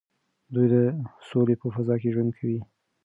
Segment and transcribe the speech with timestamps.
[0.53, 0.75] دوی د
[1.29, 2.59] سولې په فضا کې ژوند کوي.